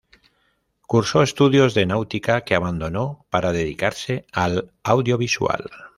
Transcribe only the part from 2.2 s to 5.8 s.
que abandonó para dedicarse al audiovisual.